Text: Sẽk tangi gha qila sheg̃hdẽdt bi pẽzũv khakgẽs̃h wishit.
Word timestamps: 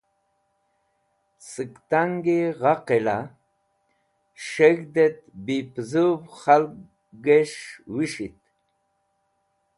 Sẽk 1.49 1.71
tangi 1.89 2.39
gha 2.59 2.73
qila 2.87 3.17
sheg̃hdẽdt 4.47 5.21
bi 5.45 5.57
pẽzũv 5.73 6.19
khakgẽs̃h 6.39 7.63
wishit. 7.95 8.39